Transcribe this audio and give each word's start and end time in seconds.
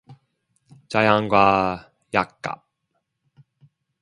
자양과 0.89 1.93
약값 2.13 2.65